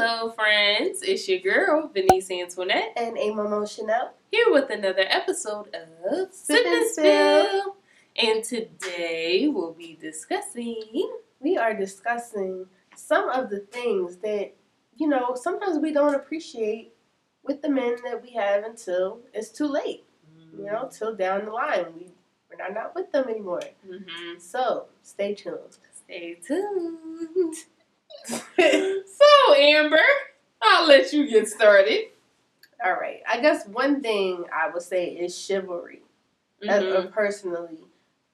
Hello, 0.00 0.30
friends. 0.30 1.02
It's 1.02 1.28
your 1.28 1.40
girl, 1.40 1.90
Venice 1.92 2.30
Antoinette, 2.30 2.92
and 2.96 3.18
A 3.18 3.30
Momo 3.32 3.68
Chanel. 3.68 4.14
here 4.30 4.44
with 4.50 4.70
another 4.70 5.02
episode 5.08 5.74
of 5.74 6.32
Sip 6.32 6.64
and 6.64 6.88
Spill. 6.88 7.74
And 8.16 8.44
today 8.44 9.48
we'll 9.48 9.72
be 9.72 9.98
discussing. 10.00 11.10
We 11.40 11.56
are 11.58 11.74
discussing 11.74 12.66
some 12.94 13.28
of 13.28 13.50
the 13.50 13.58
things 13.58 14.18
that, 14.18 14.52
you 14.96 15.08
know, 15.08 15.34
sometimes 15.34 15.80
we 15.80 15.92
don't 15.92 16.14
appreciate 16.14 16.92
with 17.42 17.60
the 17.60 17.68
men 17.68 17.96
that 18.04 18.22
we 18.22 18.30
have 18.34 18.62
until 18.62 19.18
it's 19.34 19.50
too 19.50 19.66
late. 19.66 20.04
You 20.56 20.66
know, 20.66 20.88
till 20.96 21.16
down 21.16 21.46
the 21.46 21.50
line. 21.50 21.86
We, 21.96 22.12
we're 22.48 22.56
not, 22.56 22.72
not 22.72 22.94
with 22.94 23.10
them 23.10 23.28
anymore. 23.28 23.62
hmm 23.84 24.38
So, 24.38 24.86
stay 25.02 25.34
tuned. 25.34 25.76
Stay 25.92 26.38
tuned. 26.46 27.56
Amber, 29.74 29.98
I'll 30.62 30.86
let 30.88 31.12
you 31.12 31.28
get 31.28 31.48
started. 31.48 32.06
All 32.84 32.94
right. 32.94 33.20
I 33.28 33.40
guess 33.40 33.66
one 33.66 34.00
thing 34.02 34.44
I 34.52 34.70
would 34.70 34.82
say 34.82 35.06
is 35.08 35.36
chivalry. 35.38 36.02
Mhm. 36.62 36.96
uh, 36.96 37.06
personally, 37.08 37.84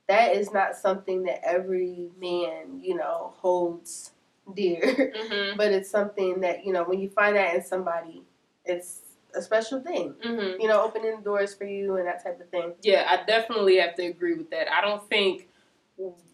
that 0.08 0.34
is 0.36 0.52
not 0.52 0.76
something 0.76 1.24
that 1.24 1.40
every 1.44 2.10
man, 2.18 2.80
you 2.82 2.94
know, 2.94 3.34
holds 3.38 4.12
dear. 4.54 4.80
Mhm. 5.16 5.56
but 5.56 5.72
it's 5.72 5.90
something 5.90 6.40
that 6.40 6.64
you 6.66 6.72
know 6.72 6.84
when 6.84 7.00
you 7.00 7.08
find 7.10 7.36
that 7.36 7.54
in 7.54 7.62
somebody 7.62 8.22
it's 8.66 9.00
a 9.34 9.40
special 9.42 9.80
thing 9.80 10.14
Mhm. 10.22 10.60
you 10.60 10.68
know 10.68 10.82
opening 10.82 11.22
doors 11.22 11.54
for 11.54 11.64
you 11.64 11.96
and 11.96 12.06
that 12.06 12.22
type 12.22 12.38
of 12.40 12.48
thing 12.50 12.74
Yeah, 12.82 13.06
I 13.08 13.24
definitely 13.24 13.78
have 13.78 13.94
to 13.96 14.04
agree 14.06 14.34
with 14.34 14.50
that. 14.50 14.70
I 14.70 14.82
don't 14.82 15.08
think 15.08 15.48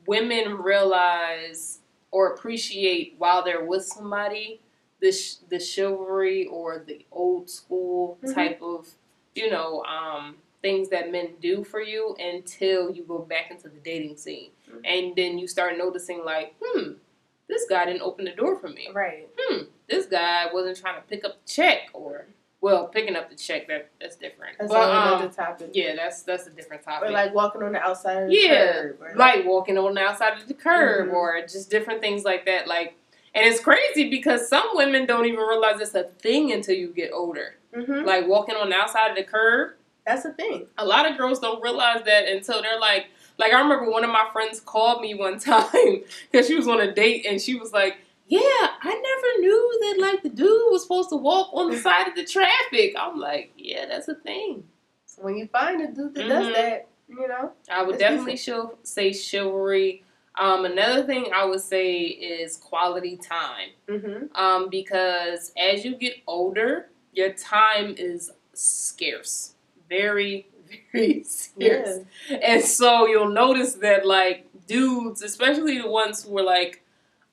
women 0.07 0.59
realize 0.59 1.81
or 2.11 2.33
appreciate 2.35 3.15
while 3.19 3.45
they're 3.45 3.65
with 3.65 3.85
somebody 3.85 4.61
the 5.01 5.13
sh- 5.13 5.37
the 5.49 5.59
chivalry 5.59 6.47
or 6.47 6.79
the 6.87 7.05
old 7.11 7.49
school 7.51 8.19
Mhm. 8.23 8.35
type 8.35 8.61
of 8.63 8.89
you 9.35 9.51
know 9.51 9.83
um, 9.85 10.37
things 10.63 10.91
that 10.91 11.11
men 11.11 11.31
do 11.41 11.65
for 11.65 11.81
you 11.81 12.15
until 12.19 12.91
you 12.91 13.03
go 13.05 13.19
back 13.19 13.51
into 13.51 13.69
the 13.69 13.79
dating 13.81 14.17
scene, 14.17 14.51
Mhm. 14.71 14.81
and 14.85 15.17
then 15.17 15.39
you 15.39 15.47
start 15.49 15.79
noticing 15.79 16.23
like, 16.25 16.55
hmm, 16.63 16.93
this 17.49 17.65
guy 17.69 17.87
didn't 17.87 18.03
open 18.03 18.25
the 18.27 18.33
door 18.33 18.57
for 18.57 18.69
me. 18.69 18.89
right 18.93 19.27
Hmm, 19.39 19.63
this 19.89 20.07
guy 20.07 20.53
wasn't 20.53 20.77
trying 20.79 21.01
to 21.01 21.07
pick 21.09 21.25
up 21.25 21.41
the 21.45 21.51
check 21.51 21.89
or. 21.95 22.27
Well, 22.63 22.89
picking 22.89 23.17
up 23.17 23.31
the 23.31 23.37
check 23.37 23.69
that 23.69 23.89
that's 23.99 24.17
different. 24.17 24.59
that's 24.59 24.71
But, 24.71 24.91
another 24.91 25.25
um, 25.25 25.31
topic 25.31 25.71
yeah, 25.73 25.95
that's 25.97 26.23
that's 26.25 26.47
a 26.47 26.51
different 26.51 26.83
topic. 26.83 27.09
or 27.09 27.13
like 27.13 27.33
walking 27.33 27.63
on 27.63 27.73
the 27.73 27.81
outside 27.81 28.25
of 28.25 28.29
the 28.29 28.37
Yeah, 28.37 28.73
curb 28.73 29.01
or 29.01 29.13
like 29.17 29.47
walking 29.47 29.79
on 29.79 29.95
the 29.95 30.03
outside 30.03 30.35
of 30.37 30.47
the 30.47 30.53
curb 30.53 31.09
Mhm. 31.09 31.15
or 31.15 31.41
just 31.41 31.71
different 31.71 32.03
things 32.03 32.23
like 32.23 32.45
that. 32.45 32.69
Like, 32.69 32.97
and 33.35 33.47
it's 33.47 33.61
crazy 33.61 34.09
because 34.11 34.49
some 34.49 34.65
women 34.75 35.07
don't 35.07 35.27
even 35.27 35.41
realize 35.41 35.81
it's 35.81 35.95
a 35.95 36.05
thing 36.05 36.53
until 36.53 36.75
you 36.75 36.89
get 36.89 37.13
older. 37.13 37.57
Mhm. 37.75 38.05
Like 38.05 38.27
walking 38.27 38.57
on 38.57 38.71
the 38.71 38.77
outside 38.77 39.11
of 39.11 39.17
the 39.17 39.23
curb. 39.25 39.73
that's 40.07 40.25
a 40.25 40.33
thing 40.33 40.67
A 40.79 40.85
lot 40.85 41.09
of 41.09 41.17
girls 41.17 41.39
don't 41.39 41.63
realize 41.63 42.03
that 42.05 42.27
until 42.27 42.61
they're 42.63 42.81
like, 42.81 43.07
like 43.39 43.53
I 43.53 43.61
remember 43.61 43.89
one 43.91 44.03
of 44.03 44.11
my 44.11 44.27
friends 44.33 44.59
called 44.61 45.01
me 45.03 45.15
one 45.15 45.39
time 45.53 46.03
because 46.31 46.47
she 46.49 46.57
was 46.57 46.67
on 46.67 46.81
a 46.81 46.93
date 46.93 47.27
and 47.27 47.41
she 47.41 47.55
was 47.55 47.73
like, 47.73 47.99
"Yeah, 48.27 48.41
I 48.41 48.93
never 49.11 49.41
knew 49.41 49.79
that 49.83 50.01
like 50.01 50.23
the 50.23 50.29
dude 50.31 50.71
was 50.73 50.83
supposed 50.83 51.11
to 51.11 51.17
walk 51.17 51.51
on 51.53 51.71
the 51.71 51.77
side 51.79 52.09
of 52.09 52.15
the 52.17 52.25
traffic." 52.25 52.95
I'm 52.99 53.19
like, 53.19 53.53
"Yeah, 53.57 53.87
that's 53.87 54.09
a 54.09 54.15
thing." 54.17 54.65
so 55.07 55.23
when 55.23 55.37
you 55.37 55.47
find 55.49 55.81
a 55.83 55.87
dude 55.93 56.15
that 56.15 56.25
Mhm. 56.25 56.29
does 56.29 56.55
that 56.55 56.89
you 57.09 57.27
know 57.29 57.53
I 57.71 57.83
would 57.83 57.99
definitely 57.99 58.37
show, 58.37 58.79
say 58.83 59.13
chivalry. 59.13 60.03
Um, 60.39 60.65
another 60.65 61.05
thing 61.05 61.27
I 61.35 61.45
would 61.45 61.61
say 61.61 62.03
is 62.03 62.57
quality 62.57 63.17
time. 63.17 63.71
mm-hmm. 63.89 64.35
Um, 64.35 64.71
because 64.71 65.53
as 65.57 65.85
you 65.85 65.97
get 65.97 66.15
older, 66.27 66.89
your 67.13 67.33
time 67.33 67.95
is 67.99 68.31
scarce, 68.55 69.55
very, 69.89 70.47
very 70.93 71.25
scarce. 71.25 72.01
yeah 72.29 72.39
And 72.43 72.63
so 72.63 73.07
you'll 73.07 73.31
notice 73.31 73.75
that 73.75 74.07
like 74.07 74.47
dudes, 74.67 75.23
especially 75.23 75.79
the 75.79 75.89
ones 75.89 76.25
who 76.25 76.39
are 76.39 76.45
like 76.45 76.85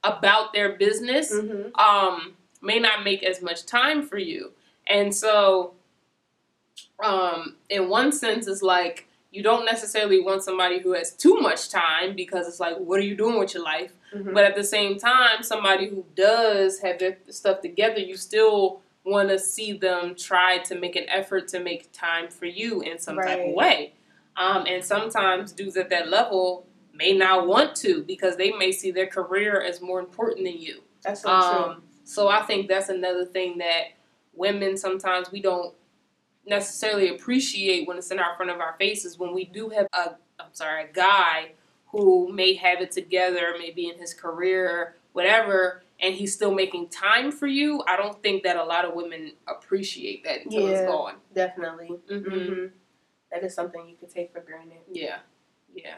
about 0.03 0.53
their 0.53 0.73
business, 0.73 1.33
mm-hmm. 1.33 1.75
um, 1.79 2.33
may 2.61 2.79
not 2.79 3.03
make 3.03 3.23
as 3.23 3.41
much 3.41 3.65
time 3.65 4.05
for 4.05 4.17
you. 4.17 4.53
And 4.87 5.13
so, 5.13 5.73
um, 7.03 7.57
in 7.69 7.89
one 7.89 8.11
sense, 8.11 8.47
it's 8.47 8.61
like 8.61 9.06
you 9.31 9.43
don't 9.43 9.65
necessarily 9.65 10.21
want 10.21 10.43
somebody 10.43 10.79
who 10.79 10.93
has 10.93 11.11
too 11.11 11.35
much 11.35 11.69
time 11.69 12.15
because 12.15 12.47
it's 12.47 12.59
like, 12.59 12.77
what 12.77 12.99
are 12.99 13.03
you 13.03 13.15
doing 13.15 13.37
with 13.37 13.53
your 13.53 13.63
life? 13.63 13.91
Mm-hmm. 14.13 14.33
But 14.33 14.45
at 14.45 14.55
the 14.55 14.63
same 14.63 14.97
time, 14.97 15.43
somebody 15.43 15.89
who 15.89 16.05
does 16.15 16.79
have 16.79 16.99
their 16.99 17.17
stuff 17.29 17.61
together, 17.61 17.99
you 17.99 18.15
still 18.15 18.81
want 19.03 19.29
to 19.29 19.39
see 19.39 19.73
them 19.73 20.15
try 20.15 20.59
to 20.59 20.75
make 20.79 20.95
an 20.95 21.05
effort 21.09 21.47
to 21.49 21.59
make 21.59 21.91
time 21.91 22.29
for 22.29 22.45
you 22.45 22.81
in 22.81 22.99
some 22.99 23.17
type 23.17 23.39
of 23.39 23.53
way. 23.53 23.93
Um, 24.35 24.65
and 24.67 24.83
sometimes 24.83 25.51
dudes 25.51 25.77
at 25.77 25.89
that 25.89 26.09
level 26.09 26.65
may 26.93 27.13
not 27.13 27.47
want 27.47 27.75
to 27.77 28.03
because 28.03 28.37
they 28.37 28.51
may 28.51 28.71
see 28.71 28.91
their 28.91 29.07
career 29.07 29.61
as 29.61 29.81
more 29.81 29.99
important 29.99 30.45
than 30.45 30.57
you. 30.59 30.81
that's 31.03 31.21
so 31.21 31.29
true 31.29 31.39
Um, 31.39 31.83
so 32.03 32.27
I 32.27 32.41
think 32.43 32.67
that's 32.67 32.89
another 32.89 33.25
thing 33.25 33.57
that 33.57 33.89
women 34.33 34.77
sometimes 34.77 35.31
we 35.31 35.41
don't 35.41 35.73
necessarily 36.47 37.09
appreciate 37.09 37.87
when 37.87 37.97
it's 37.97 38.11
in 38.11 38.19
our 38.19 38.35
front 38.35 38.51
of 38.51 38.59
our 38.59 38.75
faces. 38.79 39.17
When 39.19 39.33
we 39.33 39.45
do 39.45 39.69
have 39.69 39.87
a, 39.93 40.15
I'm 40.39 40.53
sorry, 40.53 40.83
a 40.85 40.93
guy 40.93 41.51
who 41.87 42.31
may 42.33 42.53
have 42.55 42.81
it 42.81 42.91
together, 42.91 43.53
maybe 43.57 43.89
in 43.89 43.97
his 43.97 44.13
career, 44.13 44.95
whatever, 45.13 45.83
and 45.99 46.13
he's 46.13 46.33
still 46.33 46.53
making 46.53 46.89
time 46.89 47.31
for 47.31 47.47
you. 47.47 47.81
I 47.87 47.95
don't 47.97 48.21
think 48.21 48.43
that 48.43 48.55
a 48.57 48.63
lot 48.63 48.85
of 48.85 48.93
women 48.93 49.31
appreciate 49.47 50.23
that 50.25 50.45
until 50.45 50.61
Yeah. 50.63 50.69
it's 50.69 50.87
gone. 50.87 51.15
definitely 51.33 51.87
hmm 51.87 52.13
mm-hmm. 52.13 52.65
That 53.31 53.43
is 53.43 53.53
something 53.53 53.87
you 53.89 53.95
can 53.97 54.07
take 54.09 54.31
for 54.31 54.39
granted 54.41 54.77
Yeah, 54.91 55.17
yeah. 55.73 55.95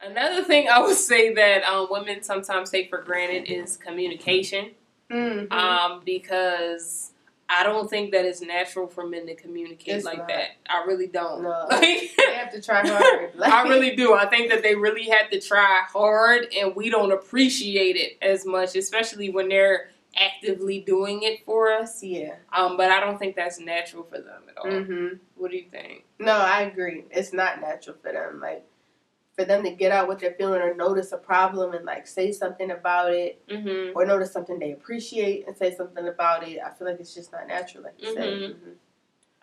Another 0.00 0.42
thing 0.42 0.68
I 0.68 0.80
would 0.80 0.96
say 1.12 1.34
that 1.34 1.62
um, 1.64 1.88
women 1.90 2.22
sometimes 2.22 2.70
take 2.70 2.88
for 2.90 3.02
granted 3.02 3.50
is 3.52 3.76
communication. 3.76 4.70
mm-hmm. 5.10 5.52
um, 5.52 6.00
because 6.04 7.12
I 7.52 7.64
don't 7.64 7.90
think 7.90 8.12
that 8.12 8.24
it's 8.24 8.40
natural 8.40 8.86
for 8.86 9.06
men 9.08 9.26
to 9.26 9.34
communicate 9.34 9.96
It's 9.96 10.04
like 10.04 10.18
not. 10.18 10.28
that. 10.28 10.50
I 10.68 10.84
really 10.86 11.08
don't. 11.08 11.42
No. 11.42 11.66
Like, 11.70 11.80
they 12.16 12.34
have 12.34 12.52
to 12.52 12.62
try 12.62 12.86
hard 12.86 13.32
like, 13.34 13.52
I 13.52 13.68
really 13.68 13.96
do. 13.96 14.14
I 14.14 14.26
think 14.26 14.50
that 14.50 14.62
they 14.62 14.74
really 14.76 15.08
have 15.08 15.30
to 15.30 15.40
try 15.40 15.82
hard, 15.92 16.46
and 16.56 16.76
we 16.76 16.90
don't 16.90 17.10
appreciate 17.12 17.96
it 17.96 18.18
as 18.22 18.46
much, 18.46 18.76
especially 18.76 19.30
when 19.30 19.48
they're 19.48 19.90
actively 20.16 20.80
doing 20.80 21.22
it 21.22 21.44
for 21.44 21.72
us. 21.72 22.02
yeah 22.02 22.34
Um, 22.52 22.76
but 22.76 22.90
I 22.90 23.00
don't 23.00 23.18
think 23.18 23.36
that's 23.36 23.60
natural 23.60 24.02
for 24.04 24.18
them 24.18 24.42
at 24.48 24.56
all. 24.58 24.66
mm-hmm. 24.70 25.16
What 25.36 25.50
do 25.50 25.56
you 25.56 25.66
think? 25.70 26.04
No, 26.18 26.32
I 26.32 26.62
agree. 26.62 27.04
It's 27.10 27.32
not 27.32 27.60
natural 27.60 27.96
for 28.02 28.12
them. 28.12 28.40
Like 28.40 28.64
for 29.36 29.44
them 29.44 29.62
to 29.64 29.70
get 29.70 29.92
out 29.92 30.08
what 30.08 30.18
they're 30.18 30.34
feeling 30.34 30.60
or 30.60 30.74
notice 30.74 31.12
a 31.12 31.16
problem 31.16 31.72
and 31.72 31.84
like 31.84 32.06
say 32.06 32.32
something 32.32 32.70
about 32.70 33.12
it 33.12 33.42
Mm-hmm. 33.48 33.96
or 33.96 34.04
notice 34.04 34.32
something 34.32 34.58
they 34.58 34.72
appreciate 34.72 35.46
and 35.46 35.56
say 35.56 35.74
something 35.74 36.06
about 36.08 36.46
it. 36.46 36.58
I 36.64 36.70
feel 36.70 36.86
like 36.88 37.00
it's 37.00 37.14
just 37.14 37.32
not 37.32 37.46
natural, 37.46 37.84
like 37.84 37.94
you 37.98 38.12
said. 38.14 38.22
Mhm. 38.24 38.54
Mhm. 38.54 38.74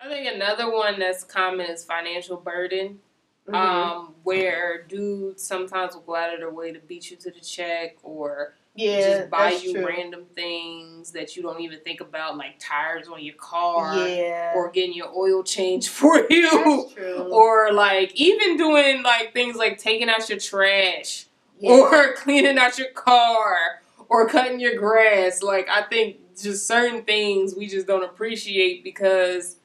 I 0.00 0.08
think 0.08 0.32
another 0.34 0.70
one 0.70 0.98
that's 0.98 1.24
common 1.24 1.66
is 1.66 1.84
financial 1.84 2.36
burden. 2.36 3.00
Mhm. 3.48 3.54
Um, 3.54 4.14
where 4.24 4.82
dudes 4.82 5.42
sometimes 5.42 5.94
will 5.94 6.02
go 6.02 6.14
out 6.16 6.34
of 6.34 6.40
their 6.40 6.50
way 6.50 6.70
to 6.72 6.80
beat 6.80 7.10
you 7.10 7.16
to 7.16 7.30
the 7.30 7.40
check 7.40 7.96
or 8.02 8.54
yeah, 8.78 9.18
just 9.18 9.30
buy 9.30 9.50
you 9.50 9.72
true. 9.72 9.86
random 9.86 10.24
things 10.36 11.10
that 11.10 11.36
you 11.36 11.42
don't 11.42 11.60
even 11.60 11.80
think 11.80 12.00
about, 12.00 12.36
like 12.36 12.60
tires 12.60 13.08
on 13.08 13.22
your 13.22 13.34
car, 13.34 13.96
Yeah, 13.96 14.52
or 14.54 14.70
getting 14.70 14.94
your 14.94 15.10
oil 15.16 15.42
changed 15.42 15.88
for 16.00 16.24
you, 16.30 16.88
or 17.30 17.72
like 17.72 18.12
even 18.14 18.56
doing 18.56 19.02
like 19.02 19.32
things 19.34 19.56
like 19.56 19.78
taking 19.78 20.08
out 20.08 20.28
your 20.28 20.38
trash, 20.38 21.26
yeah. 21.58 21.72
or 21.72 22.12
cleaning 22.16 22.58
out 22.58 22.78
your 22.78 22.90
car, 22.92 23.82
or 24.08 24.28
cutting 24.28 24.60
your 24.60 24.76
grass. 24.76 25.42
Like 25.42 25.68
I 25.68 25.82
think 25.82 26.18
just 26.40 26.66
certain 26.66 27.02
things 27.02 27.56
we 27.56 27.66
just 27.66 27.86
don't 27.86 28.04
appreciate 28.04 28.84
because 28.84 29.56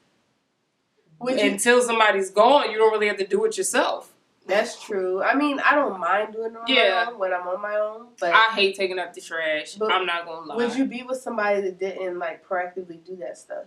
you, 1.24 1.38
until 1.38 1.80
somebody's 1.82 2.30
gone, 2.30 2.70
you 2.70 2.78
don't 2.78 2.92
really 2.92 3.06
have 3.06 3.18
to 3.18 3.26
do 3.26 3.44
it 3.44 3.56
yourself. 3.56 4.13
That's 4.46 4.82
true. 4.82 5.22
I 5.22 5.34
mean, 5.34 5.58
I 5.60 5.74
don't 5.74 5.98
mind 5.98 6.32
doing 6.32 6.52
it 6.52 6.56
on 6.56 6.64
Yeah. 6.66 7.04
my 7.06 7.12
own 7.12 7.18
when 7.18 7.32
I'm 7.32 7.48
on 7.48 7.60
my 7.62 7.76
own, 7.76 8.08
but 8.20 8.32
I 8.32 8.50
hate 8.54 8.76
taking 8.76 8.98
out 8.98 9.14
the 9.14 9.20
trash. 9.20 9.74
But 9.74 9.92
I'm 9.92 10.06
not 10.06 10.26
gonna 10.26 10.46
lie. 10.46 10.56
would 10.56 10.74
you 10.76 10.84
be 10.84 11.02
with 11.02 11.18
somebody 11.20 11.60
that 11.62 11.78
didn't 11.78 12.18
like 12.18 12.46
proactively 12.46 13.04
do 13.04 13.16
that 13.16 13.38
stuff? 13.38 13.64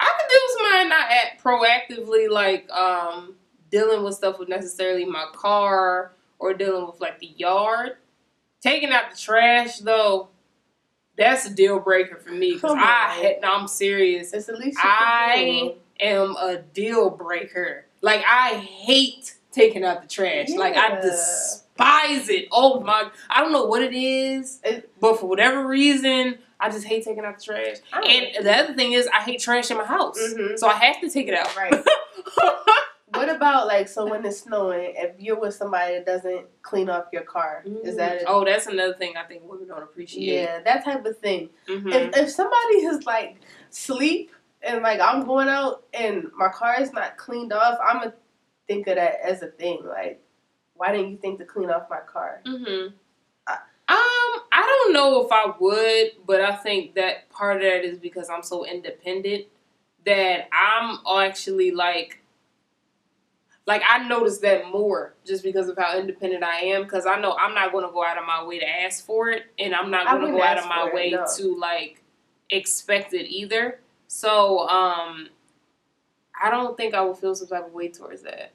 I 0.00 0.12
could 0.18 0.28
deal 0.28 0.40
with 0.46 0.56
somebody 0.58 0.88
not 0.88 1.10
at 1.10 1.38
proactively 1.42 2.28
like 2.30 2.70
um 2.70 3.36
dealing 3.70 4.02
with 4.04 4.14
stuff 4.14 4.38
with 4.38 4.48
necessarily 4.48 5.04
my 5.04 5.26
car 5.32 6.12
or 6.38 6.54
dealing 6.54 6.86
with 6.86 7.00
like 7.00 7.18
the 7.20 7.32
yard. 7.36 7.96
Taking 8.60 8.90
out 8.90 9.10
the 9.10 9.16
trash 9.16 9.78
though, 9.78 10.28
that's 11.16 11.46
a 11.46 11.54
deal 11.54 11.78
breaker 11.80 12.16
for 12.16 12.30
me 12.30 12.54
because 12.54 12.74
I 12.76 13.14
had, 13.22 13.40
no, 13.42 13.52
I'm 13.54 13.68
serious. 13.68 14.32
It's 14.32 14.46
the 14.46 14.54
least 14.56 14.78
I 14.82 15.74
am 16.02 16.36
a 16.36 16.58
deal 16.58 17.10
breaker. 17.10 17.86
Like 18.00 18.24
I 18.28 18.54
hate 18.56 19.34
taking 19.52 19.84
out 19.84 20.02
the 20.02 20.08
trash. 20.08 20.48
Like 20.50 20.76
I 20.76 21.00
despise 21.00 22.28
it. 22.28 22.48
Oh 22.50 22.80
my! 22.80 23.10
I 23.30 23.40
don't 23.40 23.52
know 23.52 23.64
what 23.66 23.82
it 23.82 23.94
is, 23.94 24.60
but 25.00 25.18
for 25.20 25.26
whatever 25.26 25.66
reason, 25.66 26.38
I 26.60 26.70
just 26.70 26.84
hate 26.86 27.04
taking 27.04 27.24
out 27.24 27.38
the 27.38 27.44
trash. 27.44 27.76
And 27.92 28.44
the 28.44 28.52
other 28.56 28.74
thing 28.74 28.92
is, 28.92 29.08
I 29.08 29.22
hate 29.22 29.40
trash 29.40 29.70
in 29.70 29.76
my 29.78 29.84
house, 29.84 30.18
Mhm. 30.18 30.58
so 30.58 30.66
I 30.68 30.74
have 30.74 31.00
to 31.00 31.08
take 31.10 31.28
it 31.28 31.34
out. 31.34 31.54
Right. 31.56 31.74
What 33.14 33.28
about 33.28 33.66
like 33.66 33.88
so 33.88 34.06
when 34.06 34.24
it's 34.24 34.40
snowing, 34.40 34.94
if 34.96 35.20
you're 35.20 35.38
with 35.38 35.54
somebody 35.54 35.96
that 35.96 36.06
doesn't 36.06 36.46
clean 36.62 36.88
off 36.88 37.04
your 37.12 37.24
car, 37.24 37.62
is 37.84 37.96
that 37.98 38.22
a, 38.22 38.24
oh, 38.26 38.42
that's 38.42 38.66
another 38.66 38.94
thing 38.94 39.18
I 39.18 39.24
think 39.24 39.42
women 39.44 39.68
don't 39.68 39.82
appreciate. 39.82 40.32
yeah, 40.34 40.60
that 40.62 40.82
type 40.82 41.04
of 41.04 41.18
thing. 41.18 41.50
Mhm. 41.68 41.92
If 41.94 42.16
if 42.16 42.30
somebody 42.30 42.76
is 42.78 43.04
like 43.04 43.36
sleep 43.68 44.30
and 44.62 44.82
like 44.82 45.00
I'm 45.00 45.24
going 45.26 45.48
out 45.48 45.84
and 45.92 46.30
my 46.36 46.48
car 46.48 46.80
is 46.80 46.92
not 46.92 47.16
cleaned 47.16 47.52
off, 47.52 47.78
I'm 47.84 47.98
gonna 47.98 48.14
think 48.66 48.86
of 48.86 48.96
that 48.96 49.20
as 49.24 49.42
a 49.42 49.48
thing. 49.48 49.82
Like, 49.84 50.22
why 50.74 50.92
didn't 50.92 51.10
you 51.10 51.16
think 51.16 51.38
to 51.38 51.44
clean 51.44 51.70
off 51.70 51.90
my 51.90 52.00
car? 52.00 52.40
Mm-hmm. 52.46 52.94
I- 53.46 53.52
Um, 53.88 54.42
I 54.52 54.62
don't 54.66 54.92
know 54.92 55.24
if 55.24 55.32
I 55.32 55.52
would, 55.58 56.26
but 56.26 56.40
I 56.40 56.54
think 56.56 56.94
that 56.94 57.28
part 57.30 57.56
of 57.56 57.62
that 57.62 57.84
is 57.84 57.98
because 57.98 58.30
I'm 58.30 58.42
so 58.42 58.64
independent 58.64 59.46
that 60.06 60.48
I'm 60.52 60.98
actually 61.22 61.70
like, 61.72 62.18
like 63.66 63.82
I 63.88 64.06
notice 64.08 64.38
that 64.38 64.70
more 64.70 65.14
just 65.24 65.42
because 65.42 65.68
of 65.68 65.78
how 65.78 65.96
independent 65.98 66.42
I 66.42 66.56
am. 66.60 66.82
Because 66.82 67.06
I 67.06 67.20
know 67.20 67.36
I'm 67.38 67.54
not 67.54 67.72
going 67.72 67.86
to 67.86 67.92
go 67.92 68.04
out 68.04 68.18
of 68.18 68.26
my 68.26 68.44
way 68.44 68.58
to 68.58 68.68
ask 68.68 69.04
for 69.04 69.30
it, 69.30 69.44
and 69.58 69.74
I'm 69.74 69.90
not 69.90 70.06
going 70.06 70.32
to 70.32 70.38
go 70.38 70.42
out 70.42 70.58
of 70.58 70.66
my 70.66 70.88
it, 70.88 70.94
way 70.94 71.10
no. 71.10 71.26
to 71.36 71.56
like 71.56 72.02
expect 72.50 73.14
it 73.14 73.28
either. 73.28 73.80
So, 74.12 74.68
um, 74.68 75.30
I 76.40 76.50
don't 76.50 76.76
think 76.76 76.94
I 76.94 77.00
will 77.00 77.14
feel 77.14 77.34
some 77.34 77.48
type 77.48 77.66
of 77.66 77.72
way 77.72 77.88
towards 77.88 78.20
that. 78.24 78.52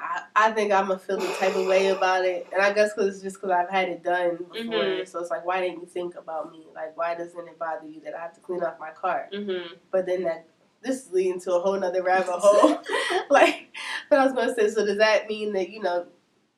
I, 0.00 0.22
I 0.34 0.52
think 0.52 0.72
I'm 0.72 0.86
gonna 0.86 0.98
feel 0.98 1.18
the 1.18 1.26
type 1.34 1.54
of 1.54 1.66
way 1.66 1.88
about 1.88 2.24
it, 2.24 2.46
and 2.54 2.62
I 2.62 2.72
guess 2.72 2.94
because 2.94 3.14
it's 3.14 3.22
just 3.22 3.36
because 3.36 3.50
I've 3.50 3.68
had 3.68 3.90
it 3.90 4.02
done 4.02 4.38
before. 4.50 4.82
Mhm. 4.84 5.06
So 5.06 5.20
it's 5.20 5.30
like, 5.30 5.44
why 5.44 5.60
didn't 5.60 5.82
you 5.82 5.86
think 5.86 6.14
about 6.14 6.52
me? 6.52 6.66
Like, 6.74 6.96
why 6.96 7.14
doesn't 7.14 7.46
it 7.46 7.58
bother 7.58 7.86
you 7.86 8.00
that 8.00 8.14
I 8.14 8.20
have 8.22 8.32
to 8.32 8.40
clean 8.40 8.62
off 8.62 8.80
my 8.80 8.92
car? 8.92 9.28
Mm-hmm. 9.30 9.74
But 9.90 10.06
then 10.06 10.22
that 10.22 10.46
this 10.80 11.04
is 11.04 11.12
leading 11.12 11.38
to 11.40 11.56
a 11.56 11.60
whole 11.60 11.78
nother 11.78 12.02
rabbit 12.02 12.28
hole. 12.30 12.80
like, 13.30 13.66
but 14.08 14.20
I 14.20 14.24
was 14.24 14.32
gonna 14.32 14.54
say, 14.54 14.70
so 14.70 14.86
does 14.86 14.98
that 14.98 15.28
mean 15.28 15.52
that 15.52 15.68
you 15.68 15.82
know, 15.82 16.06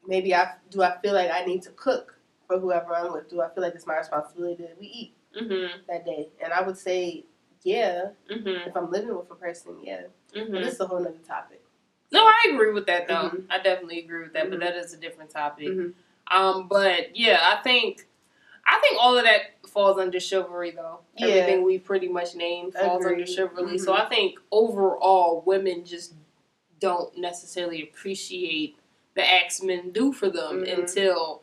maybe 0.06 0.32
I 0.32 0.52
do 0.70 0.82
I 0.84 1.00
feel 1.00 1.14
like 1.14 1.32
I 1.32 1.44
need 1.44 1.62
to 1.62 1.70
cook 1.70 2.16
for 2.46 2.60
whoever 2.60 2.94
I'm 2.94 3.12
with? 3.12 3.28
Do 3.28 3.42
I 3.42 3.48
feel 3.48 3.64
like 3.64 3.74
it's 3.74 3.88
my 3.88 3.98
responsibility 3.98 4.62
that 4.62 4.78
we 4.78 4.86
eat 4.86 5.13
Mm-hmm. 5.40 5.80
that 5.88 6.04
day? 6.04 6.28
And 6.42 6.52
I 6.52 6.62
would 6.62 6.78
say, 6.78 7.24
yeah. 7.62 8.10
Mm-hmm. 8.30 8.68
If 8.68 8.76
I'm 8.76 8.90
living 8.90 9.16
with 9.16 9.30
a 9.30 9.34
person, 9.34 9.76
yeah. 9.82 10.02
Mm-hmm. 10.34 10.52
But 10.52 10.62
is 10.62 10.80
a 10.80 10.86
whole 10.86 11.00
nother 11.00 11.14
topic. 11.26 11.62
No, 12.12 12.20
I 12.24 12.50
agree 12.52 12.72
with 12.72 12.86
that 12.86 13.08
though. 13.08 13.30
Mhm. 13.30 13.46
I 13.50 13.58
definitely 13.58 14.00
agree 14.00 14.22
with 14.22 14.32
that, 14.34 14.48
but 14.50 14.58
Mhm. 14.58 14.62
that 14.62 14.76
is 14.76 14.92
a 14.94 14.96
different 14.96 15.30
topic. 15.30 15.68
Mhm. 15.68 15.94
Um, 16.30 16.68
but 16.68 17.16
yeah, 17.16 17.40
I 17.42 17.62
think 17.62 18.06
I 18.66 18.78
think 18.80 18.96
all 18.98 19.16
of 19.18 19.24
that 19.24 19.66
falls 19.68 19.98
under 19.98 20.18
chivalry 20.18 20.70
though. 20.70 21.00
Yeah. 21.18 21.26
Everything 21.26 21.64
we 21.64 21.78
pretty 21.78 22.08
much 22.08 22.34
named 22.34 22.72
falls 22.74 23.04
under 23.04 23.26
chivalry. 23.26 23.76
So. 23.78 23.92
I 23.92 24.06
think 24.08 24.38
overall 24.50 25.42
women 25.44 25.84
just 25.84 26.14
don't 26.80 27.16
necessarily 27.18 27.82
appreciate 27.82 28.76
the 29.14 29.28
acts 29.28 29.62
men 29.62 29.90
do 29.90 30.12
for 30.12 30.30
them 30.30 30.64
until 30.64 31.42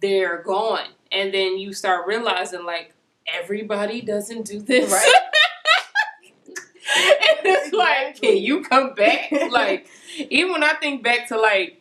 they're 0.00 0.42
gone. 0.42 0.90
And 1.10 1.32
then 1.34 1.58
you 1.58 1.72
start 1.72 2.06
realizing 2.06 2.64
like 2.64 2.93
everybody 3.32 4.00
doesn't 4.00 4.46
do 4.46 4.60
this. 4.60 4.90
Right. 4.92 5.14
and 6.96 7.38
it's 7.44 7.72
like, 7.72 8.20
can 8.20 8.36
you 8.36 8.62
come 8.62 8.94
back? 8.94 9.30
like, 9.50 9.86
even 10.30 10.52
when 10.52 10.62
I 10.62 10.74
think 10.74 11.02
back 11.02 11.28
to 11.28 11.40
like, 11.40 11.80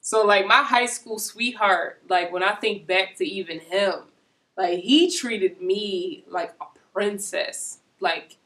so 0.00 0.24
like 0.24 0.46
my 0.46 0.62
high 0.62 0.86
school 0.86 1.18
sweetheart, 1.18 2.02
like 2.08 2.32
when 2.32 2.42
I 2.42 2.54
think 2.54 2.86
back 2.86 3.16
to 3.16 3.24
even 3.24 3.60
him, 3.60 3.94
like 4.56 4.80
he 4.80 5.10
treated 5.10 5.60
me 5.60 6.24
like 6.28 6.52
a 6.60 6.64
princess, 6.92 7.78
like 8.00 8.36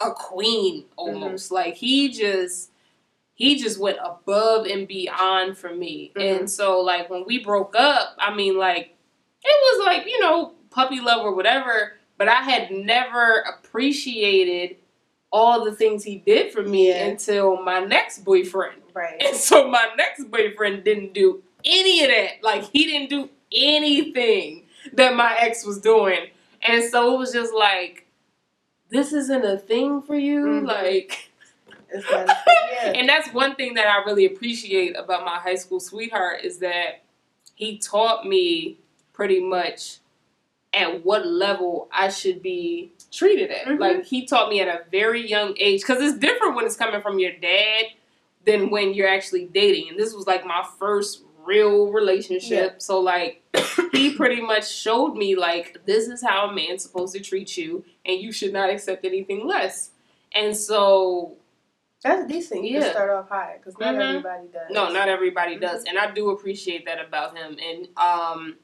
a 0.00 0.10
queen 0.10 0.84
almost. 0.96 1.50
Like 1.52 1.74
he 1.74 2.10
just, 2.10 2.70
he 3.34 3.56
just 3.56 3.78
went 3.80 3.98
above 4.04 4.66
and 4.66 4.86
beyond 4.86 5.56
for 5.56 5.74
me. 5.74 6.12
Mhm. 6.16 6.38
And 6.40 6.50
so 6.50 6.80
like 6.80 7.08
when 7.08 7.24
we 7.26 7.38
broke 7.38 7.74
up, 7.76 8.16
I 8.18 8.34
mean 8.34 8.58
like, 8.58 8.96
it 9.44 9.78
was 9.78 9.86
like, 9.86 10.06
you 10.06 10.20
know, 10.20 10.54
puppy 10.74 11.00
love 11.00 11.24
or 11.24 11.34
whatever, 11.34 11.94
but 12.18 12.28
I 12.28 12.42
had 12.42 12.70
never 12.70 13.38
appreciated 13.40 14.76
all 15.32 15.64
the 15.64 15.74
things 15.74 16.04
he 16.04 16.16
did 16.18 16.52
for 16.52 16.62
me 16.62 16.88
Yeah. 16.88 17.06
until 17.06 17.60
my 17.62 17.80
next 17.80 18.20
boyfriend. 18.24 18.82
Right. 18.92 19.20
And 19.20 19.36
so 19.36 19.68
my 19.68 19.88
next 19.96 20.24
boyfriend 20.30 20.84
didn't 20.84 21.12
do 21.14 21.42
any 21.64 22.02
of 22.04 22.10
that. 22.10 22.42
Like 22.42 22.64
he 22.70 22.84
didn't 22.84 23.10
do 23.10 23.28
anything 23.52 24.64
that 24.92 25.16
my 25.16 25.36
ex 25.38 25.64
was 25.64 25.80
doing. 25.80 26.28
And 26.62 26.84
so 26.84 27.14
it 27.14 27.18
was 27.18 27.32
just 27.32 27.52
like, 27.54 28.06
this 28.90 29.12
isn't 29.12 29.44
a 29.44 29.58
thing 29.58 30.02
for 30.02 30.14
you. 30.16 30.44
Mhm. 30.44 30.66
Like 30.66 31.30
yeah. 31.94 32.92
and 32.94 33.08
that's 33.08 33.32
one 33.32 33.54
thing 33.54 33.74
that 33.74 33.86
I 33.86 34.04
really 34.04 34.26
appreciate 34.26 34.96
about 34.96 35.24
my 35.24 35.36
high 35.38 35.54
school 35.54 35.80
sweetheart 35.80 36.40
is 36.44 36.58
that 36.58 37.02
he 37.54 37.78
taught 37.78 38.26
me 38.26 38.78
pretty 39.12 39.40
much 39.40 39.98
at 40.74 41.04
what 41.04 41.26
level 41.26 41.88
I 41.92 42.08
should 42.08 42.42
be 42.42 42.92
treated 43.12 43.50
at. 43.50 43.66
Mhm. 43.66 43.78
Like 43.78 44.04
he 44.04 44.26
taught 44.26 44.48
me 44.48 44.60
at 44.60 44.68
a 44.68 44.84
very 44.90 45.26
young 45.26 45.54
age 45.58 45.82
because 45.82 46.02
it's 46.02 46.18
different 46.18 46.56
when 46.56 46.66
it's 46.66 46.76
coming 46.76 47.00
from 47.00 47.18
your 47.18 47.32
dad 47.32 47.84
than 48.44 48.70
when 48.70 48.92
you're 48.94 49.08
actually 49.08 49.46
dating. 49.46 49.88
And 49.90 49.98
this 49.98 50.12
was 50.12 50.26
like 50.26 50.44
my 50.44 50.66
first 50.78 51.22
real 51.44 51.92
relationship. 51.92 52.82
So 52.82 53.00
like 53.00 53.42
he 53.92 54.14
pretty 54.14 54.40
much 54.40 54.70
showed 54.70 55.14
me 55.14 55.36
like 55.36 55.84
this 55.86 56.08
is 56.08 56.22
how 56.22 56.48
a 56.48 56.52
man's 56.52 56.82
supposed 56.82 57.14
to 57.14 57.20
treat 57.20 57.56
you 57.56 57.84
and 58.04 58.20
you 58.20 58.32
should 58.32 58.52
not 58.52 58.70
accept 58.70 59.04
anything 59.04 59.46
less. 59.46 59.90
And 60.34 60.56
so 60.56 61.36
That's 62.02 62.26
decent. 62.30 62.64
You 62.64 62.74
Yeah. 62.76 62.80
can 62.82 62.90
start 62.90 63.10
off 63.10 63.28
high 63.30 63.54
because 63.58 63.78
not 63.78 63.94
Mhm. 63.94 64.08
everybody 64.08 64.48
does. 64.52 64.70
No, 64.70 64.90
not 64.92 65.08
everybody 65.08 65.56
does, 65.56 65.84
and 65.84 65.98
I 65.98 66.10
do 66.10 66.28
appreciate 66.30 66.84
that 66.84 66.98
about 67.02 67.34
him. 67.34 67.56
And 67.58 67.88
um, 67.96 68.58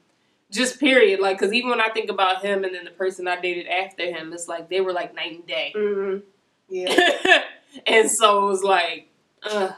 just 0.51 0.79
period, 0.79 1.19
like, 1.19 1.39
cause 1.39 1.53
even 1.53 1.69
when 1.69 1.81
I 1.81 1.89
think 1.89 2.09
about 2.09 2.43
him 2.43 2.63
and 2.63 2.75
then 2.75 2.85
the 2.85 2.91
person 2.91 3.27
I 3.27 3.39
dated 3.39 3.67
after 3.67 4.03
him, 4.05 4.33
it's 4.33 4.47
like 4.47 4.69
they 4.69 4.81
were 4.81 4.93
like 4.93 5.15
night 5.15 5.31
and 5.31 5.47
day. 5.47 5.73
hmm 5.75 6.17
Yeah. 6.69 7.43
and 7.87 8.09
so 8.09 8.45
it 8.45 8.49
was 8.49 8.63
like, 8.63 9.07
uh, 9.43 9.71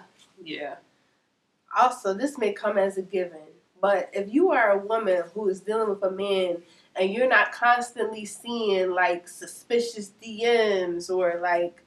yeah, 0.44 0.75
also, 1.78 2.14
this 2.14 2.38
may 2.38 2.54
come 2.54 2.78
as 2.78 2.98
a 2.98 3.02
given, 3.02 3.40
but 3.81 4.10
if 4.14 4.34
you 4.34 4.52
are 4.52 4.72
a 4.72 4.86
woman 4.86 5.24
who 5.34 5.50
is 5.50 5.62
dealing 5.62 5.90
with 5.90 6.04
a 6.04 6.12
man 6.12 6.58
and 6.96 7.12
you're 7.12 7.28
not 7.28 7.52
constantly 7.52 8.26
seeing 8.26 8.92
like 8.92 9.28
suspicious 9.28 10.12
DMs 10.24 11.09
or 11.09 11.40
like, 11.42 11.83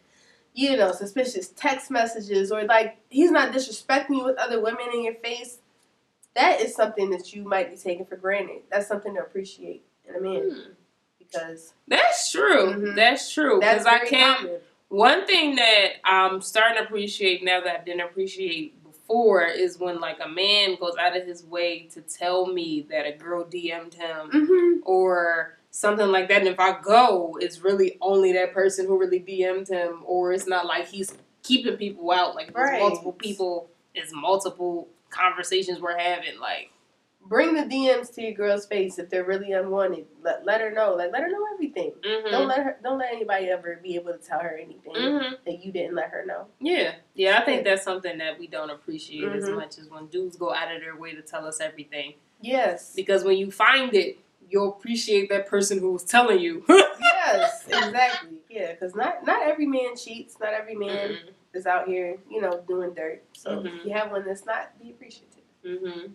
you 0.55 0.77
know, 0.77 0.93
suspicious 0.93 1.49
text 1.49 1.91
messages 1.91 2.51
or 2.51 2.65
like 2.65 2.99
he's 3.09 3.31
not 3.31 3.53
disrespecting 3.53 4.17
you 4.17 4.25
with 4.25 4.39
other 4.39 4.61
women 4.61 4.87
in 4.93 5.05
your 5.05 5.15
face, 5.15 5.59
that 6.37 6.61
is 6.61 6.75
something 6.75 7.11
that 7.11 7.35
you 7.35 7.43
might 7.43 7.71
be 7.71 7.77
taking 7.77 8.07
for 8.07 8.17
granted. 8.17 8.63
That's 8.71 8.87
something 8.87 9.15
to 9.15 9.21
appreciate 9.21 9.85
in 10.09 10.15
a 10.15 10.21
man 10.21 10.51
Hmm. 10.51 10.73
because 11.19 11.75
that's 11.89 12.31
true. 12.31 12.73
Mhm. 12.75 12.95
That's 12.95 13.33
true. 13.33 13.61
Cause 13.61 13.87
I 13.87 13.99
can't. 14.01 14.39
common. 14.41 14.61
One 14.89 15.27
thing 15.27 15.57
that 15.57 15.95
I'm 16.05 16.41
starting 16.41 16.79
to 16.79 16.85
appreciate 16.85 17.43
now 17.43 17.61
that 17.61 17.81
I 17.81 17.85
didn't 17.85 18.03
appreciate 18.03 18.83
before 18.85 19.43
is 19.45 19.79
when 19.79 20.01
like 20.01 20.19
a 20.25 20.29
man 20.29 20.77
goes 20.77 20.95
out 21.01 21.17
of 21.17 21.27
his 21.27 21.45
way 21.45 21.89
to 21.95 22.01
tell 22.03 22.47
me 22.47 22.87
that 22.91 23.07
a 23.07 23.13
girl 23.13 23.45
DM'd 23.45 23.95
him 23.95 24.31
Mhm. 24.31 24.81
or 24.85 25.59
something 25.71 26.07
like 26.09 26.29
that. 26.29 26.39
And 26.39 26.49
if 26.49 26.61
I 26.61 26.81
go, 26.81 27.37
it's 27.41 27.61
really 27.61 27.99
only 28.01 28.33
that 28.35 28.53
person 28.53 28.87
who 28.87 28.97
really 28.99 29.19
DM'd 29.21 29.69
him, 29.69 30.03
or 30.07 30.33
it's 30.33 30.47
not 30.47 30.67
like 30.67 30.87
he's 30.87 31.13
keeping 31.43 31.77
people 31.77 32.11
out. 32.13 32.35
Like 32.37 32.57
Right. 32.57 32.81
multiple 32.81 33.13
people, 33.13 33.69
it's 33.95 34.13
multiple 34.13 34.89
conversations 35.17 35.81
we're 35.81 35.99
having. 35.99 36.39
Like, 36.41 36.71
Bring 37.29 37.55
the 37.55 37.63
DMs 37.63 38.15
to 38.15 38.23
your 38.23 38.35
girl's 38.35 38.67
face 38.67 39.01
if 39.01 39.11
they're 39.11 39.25
really 39.25 39.51
unwanted. 39.51 40.07
Let 40.23 40.45
let 40.47 40.61
her 40.61 40.71
know. 40.71 40.95
Like 40.95 41.11
let 41.13 41.23
her 41.23 41.29
know 41.29 41.45
everything. 41.55 41.91
mm-hmm, 42.01 42.31
Don't 42.31 42.47
let 42.47 42.59
her. 42.63 42.77
Don't 42.85 42.99
let 42.99 43.13
anybody 43.13 43.47
ever 43.47 43.81
be 43.83 43.97
able 43.97 44.13
to 44.13 44.19
tell 44.19 44.39
her 44.39 44.57
anything 44.57 44.95
hmm 44.95 45.35
that 45.45 45.65
you 45.65 45.73
didn't 45.73 45.97
let 45.97 46.11
her 46.11 46.25
know. 46.25 46.47
yeah, 46.61 46.95
yeah. 47.15 47.41
I 47.41 47.45
think 47.45 47.65
that's 47.65 47.83
something 47.83 48.17
that 48.19 48.39
we 48.39 48.47
don't 48.47 48.71
appreciate 48.71 49.33
as 49.33 49.43
Mhm. 49.49 49.57
much 49.57 49.77
as 49.79 49.91
when 49.91 50.07
dudes 50.07 50.37
go 50.37 50.55
out 50.55 50.73
of 50.73 50.81
their 50.81 50.95
way 50.95 51.17
to 51.17 51.23
tell 51.23 51.45
us 51.49 51.61
everything. 51.61 52.15
Yes. 52.41 52.93
Because 52.95 53.25
when 53.25 53.37
you 53.39 53.51
find 53.51 53.93
it, 53.95 54.19
you'll 54.49 54.69
appreciate 54.69 55.29
that 55.31 55.49
person 55.49 55.81
who 55.81 55.91
was 55.95 56.05
telling 56.05 56.39
you. 56.39 56.65
yes. 56.69 57.65
Exactly. 57.67 58.39
Yeah. 58.49 58.71
Because 58.71 58.95
not 58.95 59.27
not 59.27 59.43
every 59.43 59.67
man 59.67 59.97
cheats. 59.97 60.39
Not 60.39 60.53
every 60.55 60.77
man 60.77 61.19
Is 61.57 61.67
out 61.67 61.89
here, 61.89 62.19
you 62.31 62.43
know, 62.43 62.63
doing 62.69 62.93
dirt. 62.93 63.25
So 63.33 63.51
Mhm. 63.63 63.79
if 63.79 63.85
you 63.87 63.93
have 63.93 64.11
one 64.13 64.27
that's 64.27 64.45
not, 64.45 64.79
be 64.79 64.91
appreciative. 64.91 65.33
hmm 65.65 66.13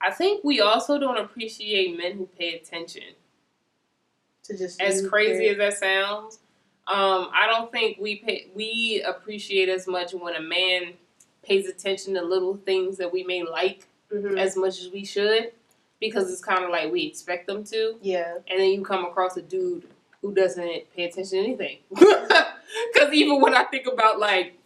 I 0.00 0.10
think 0.12 0.44
we 0.44 0.60
also 0.60 0.98
don't 0.98 1.16
appreciate 1.18 1.96
men 1.98 2.12
who 2.12 2.26
pay 2.26 2.54
attention. 2.54 3.14
To 4.44 4.56
just 4.56 4.80
As 4.80 5.06
crazy 5.08 5.44
their- 5.52 5.52
as 5.52 5.56
that 5.58 5.78
sounds, 5.78 6.38
um, 6.86 7.30
I 7.32 7.46
don't 7.50 7.72
think 7.72 7.98
we 7.98 8.16
pay, 8.16 8.48
we 8.54 9.02
appreciate 9.02 9.68
as 9.68 9.86
much 9.88 10.12
when 10.14 10.36
a 10.36 10.40
man 10.40 10.94
pays 11.42 11.66
attention 11.66 12.14
to 12.14 12.22
little 12.22 12.56
things 12.58 12.96
that 12.98 13.10
we 13.12 13.24
may 13.24 13.42
like 13.42 13.86
Mhm. 14.12 14.38
as 14.38 14.56
much 14.56 14.80
as 14.80 14.90
we 14.90 15.04
should 15.04 15.52
because 16.00 16.30
it's 16.30 16.44
kind 16.44 16.62
of 16.64 16.70
like 16.70 16.92
we 16.92 17.02
expect 17.06 17.46
them 17.48 17.64
to. 17.64 17.98
yeah. 18.02 18.36
And 18.46 18.60
then 18.60 18.70
you 18.70 18.84
come 18.84 19.04
across 19.04 19.36
a 19.36 19.42
dude 19.42 19.88
who 20.24 20.34
doesn't 20.34 20.64
pay 20.96 21.04
attention 21.04 21.24
to 21.24 21.38
anything. 21.38 21.78
Because 22.92 23.12
even 23.12 23.40
when 23.40 23.54
I 23.54 23.62
think 23.64 23.86
about 23.86 24.18
like, 24.18 24.58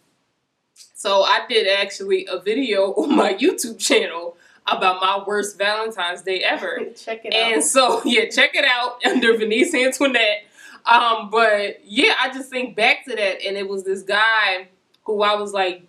so 0.73 1.21
I 1.21 1.41
did 1.47 1.67
actually 1.67 2.25
a 2.25 2.39
video 2.39 2.91
on 2.97 3.15
my 3.15 3.33
YouTube 3.35 3.77
channel 3.77 4.35
about 4.65 4.99
my 5.01 5.23
worst 5.27 5.57
Valentine's 5.59 6.21
Day 6.23 6.39
ever. 6.43 6.79
Check 6.95 7.25
it 7.25 7.33
And 7.33 7.57
out. 7.57 7.63
so 7.63 8.01
yeah, 8.05 8.27
check 8.29 8.51
it 8.55 8.65
out 8.65 8.99
under 9.05 9.37
Venice 9.37 9.73
Antoinette. 9.75 10.43
Um, 10.85 11.29
but 11.29 11.81
yeah, 11.83 12.13
I 12.19 12.31
just 12.33 12.49
think 12.49 12.75
back 12.75 13.05
to 13.05 13.15
that, 13.15 13.45
and 13.45 13.57
it 13.57 13.67
was 13.67 13.83
this 13.83 14.01
guy 14.01 14.69
who 15.03 15.21
I 15.21 15.35
was 15.35 15.53
like, 15.53 15.83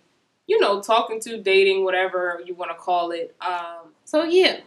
you 0.47 0.59
know, 0.59 0.81
talking 0.81 1.19
to, 1.21 1.41
dating, 1.41 1.83
whatever 1.85 2.41
you 2.45 2.53
want 2.53 2.69
to 2.71 2.75
call 2.77 3.11
it. 3.11 3.35
Um, 3.41 3.93
so 4.05 4.23
yeah, 4.25 4.59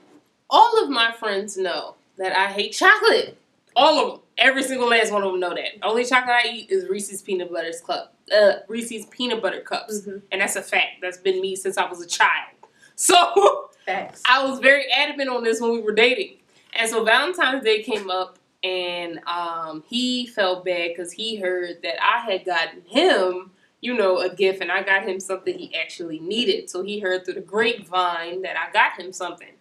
all 0.51 0.83
of 0.83 0.91
my 0.91 1.13
friends 1.13 1.57
know 1.57 1.95
that 2.19 2.37
I 2.37 2.47
hate 2.51 2.73
chocolate. 2.73 3.37
All 3.77 3.99
of 4.05 4.11
them, 4.13 4.21
every 4.39 4.63
single 4.63 4.89
last 4.89 5.13
one 5.13 5.23
of 5.23 5.31
them 5.33 5.41
know 5.41 5.51
that. 5.55 5.69
Only 5.83 6.05
chocolate 6.05 6.37
I 6.45 6.49
eat 6.49 6.71
is 6.71 6.89
Reese's 6.89 7.23
peanut 7.23 7.53
butter 7.53 7.73
cup, 7.87 8.15
uh, 8.35 8.55
Reese's 8.69 9.07
peanut 9.07 9.41
butter 9.43 9.61
cups, 9.61 10.03
Mhm. 10.03 10.23
and 10.33 10.41
that's 10.41 10.57
a 10.57 10.63
fact. 10.63 11.01
That's 11.01 11.19
been 11.19 11.41
me 11.41 11.57
since 11.57 11.77
I 11.79 11.89
was 11.89 12.01
a 12.03 12.07
child. 12.07 12.51
So. 12.97 13.71
Facts. 13.87 14.23
I 14.25 14.45
was 14.47 14.61
very 14.61 14.91
adamant 14.91 15.29
on 15.29 15.43
this 15.45 15.61
when 15.61 15.73
we 15.73 15.81
were 15.81 15.93
dating. 15.93 16.39
And 16.75 16.89
so 16.89 17.05
Valentine's 17.05 17.63
Day 17.65 17.83
came 17.83 18.09
up 18.09 18.39
and 18.63 19.21
um, 19.27 19.83
he 19.89 20.27
felt 20.27 20.65
bad 20.65 20.89
because 20.91 21.13
he 21.13 21.37
heard 21.37 21.83
that 21.83 21.97
I 22.03 22.21
had 22.21 22.45
gotten 22.47 22.83
him, 22.87 23.51
you 23.83 23.93
know, 23.95 24.19
a 24.21 24.35
gift 24.35 24.63
and 24.63 24.73
I 24.73 24.83
got 24.85 25.03
him 25.03 25.21
something 25.21 25.59
he 25.59 25.75
actually 25.75 26.19
needed. 26.21 26.71
So 26.71 26.83
he 26.83 26.99
heard 27.01 27.25
through 27.25 27.35
the 27.35 27.41
grapevine 27.43 28.41
that 28.43 28.57
I 28.57 28.73
got 28.73 28.99
him 28.99 29.13
something. 29.13 29.53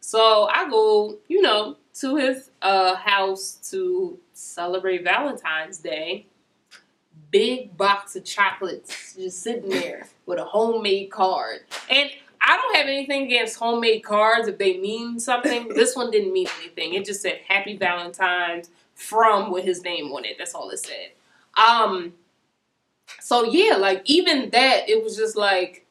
So 0.00 0.48
I 0.52 0.68
go, 0.70 1.16
you 1.28 1.40
know, 1.42 1.76
to 1.94 2.16
his 2.16 2.50
uh, 2.60 2.94
house 2.96 3.54
to 3.70 4.18
celebrate 4.32 5.04
Valentine's 5.04 5.78
Day. 5.78 6.26
Big 7.30 7.76
box 7.76 8.16
of 8.16 8.24
chocolates 8.24 9.14
just 9.14 9.42
sitting 9.42 9.70
there 9.70 10.06
with 10.26 10.38
a 10.38 10.44
homemade 10.44 11.10
card. 11.10 11.60
And 11.88 12.10
I 12.40 12.56
don't 12.56 12.76
have 12.76 12.86
anything 12.86 13.24
against 13.24 13.58
homemade 13.58 14.04
cards 14.04 14.48
if 14.48 14.58
they 14.58 14.78
mean 14.78 15.18
something. 15.20 15.68
this 15.74 15.94
one 15.96 16.10
didn't 16.10 16.32
mean 16.32 16.48
anything. 16.60 16.94
It 16.94 17.04
just 17.04 17.22
said 17.22 17.40
Happy 17.46 17.76
Valentine's 17.76 18.70
from 18.94 19.50
with 19.50 19.64
his 19.64 19.82
name 19.82 20.12
on 20.12 20.24
it. 20.24 20.36
That's 20.38 20.54
all 20.54 20.70
it 20.70 20.78
said. 20.78 21.12
Um 21.56 22.14
so 23.20 23.44
yeah, 23.44 23.76
like 23.76 24.02
even 24.04 24.50
that, 24.50 24.88
it 24.88 25.02
was 25.02 25.16
just 25.16 25.36
like 25.36 25.81